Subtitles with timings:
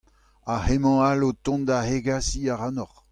[0.47, 2.97] Ha hemañ all o tont da hegaziñ ac'hanoc'h.